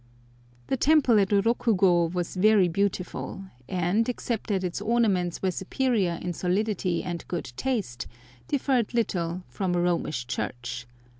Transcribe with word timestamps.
The 0.65 0.77
temple 0.77 1.19
at 1.19 1.29
Rokugo 1.31 2.11
was 2.11 2.35
very 2.35 2.67
beautiful, 2.67 3.43
and, 3.69 4.09
except 4.09 4.47
that 4.47 4.63
its 4.63 4.81
ornaments 4.81 5.43
were 5.43 5.51
superior 5.51 6.17
in 6.19 6.33
solidity 6.33 7.03
and 7.03 7.23
good 7.27 7.53
taste, 7.55 8.07
differed 8.47 8.95
little 8.95 9.43
from 9.47 9.75
a 9.75 9.79
Romish 9.79 10.25
church. 10.25 10.87